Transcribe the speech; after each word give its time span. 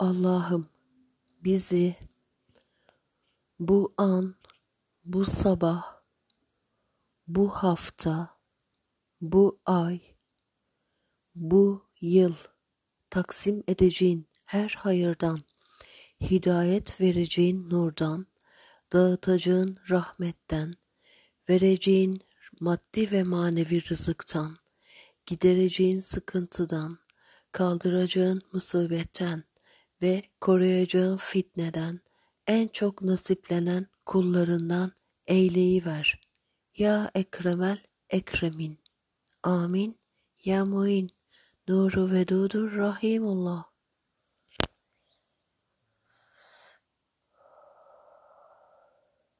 Allah'ım 0.00 0.68
bizi 1.44 1.96
bu 3.58 3.94
an, 3.96 4.34
bu 5.04 5.24
sabah, 5.24 6.02
bu 7.28 7.48
hafta, 7.48 8.38
bu 9.20 9.60
ay, 9.66 10.00
bu 11.34 11.88
yıl 12.00 12.34
taksim 13.10 13.62
edeceğin 13.68 14.26
her 14.44 14.68
hayırdan, 14.68 15.38
hidayet 16.20 17.00
vereceğin 17.00 17.70
nurdan, 17.70 18.26
dağıtacağın 18.92 19.76
rahmetten, 19.90 20.74
vereceğin 21.48 22.20
maddi 22.60 23.12
ve 23.12 23.22
manevi 23.22 23.90
rızıktan, 23.90 24.56
gidereceğin 25.26 26.00
sıkıntıdan, 26.00 26.98
kaldıracağın 27.52 28.42
musibetten 28.52 29.49
ve 30.02 30.22
koruyacağın 30.40 31.16
fitneden 31.16 32.00
en 32.46 32.68
çok 32.68 33.02
nasiplenen 33.02 33.86
kullarından 34.06 34.92
eyleyiver. 35.26 36.20
Ya 36.76 37.10
Ekremel 37.14 37.78
Ekremin. 38.10 38.78
Amin. 39.42 39.98
Ya 40.44 40.64
Muin. 40.64 41.10
Nuru 41.68 42.10
vedudur 42.10 42.76
Rahimullah. 42.76 43.69